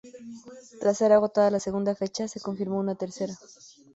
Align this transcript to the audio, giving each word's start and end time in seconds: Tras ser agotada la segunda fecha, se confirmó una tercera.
Tras 0.79 0.97
ser 0.97 1.11
agotada 1.11 1.51
la 1.51 1.59
segunda 1.59 1.93
fecha, 1.93 2.27
se 2.27 2.39
confirmó 2.39 2.79
una 2.79 2.95
tercera. 2.95 3.35